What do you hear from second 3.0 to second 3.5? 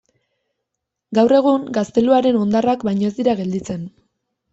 ez dira